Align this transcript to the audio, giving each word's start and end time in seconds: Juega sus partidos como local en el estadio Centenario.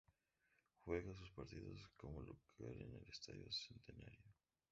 Juega 0.83 1.13
sus 1.13 1.29
partidos 1.29 1.87
como 1.95 2.23
local 2.23 2.73
en 2.81 2.91
el 2.95 3.07
estadio 3.07 3.45
Centenario. 3.51 4.33